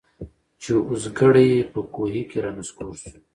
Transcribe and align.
چي 0.61 0.71
اوزګړی 0.87 1.49
په 1.73 1.79
کوهي 1.93 2.23
کي 2.29 2.37
را 2.43 2.51
نسکور 2.57 2.87
سو 3.01 3.09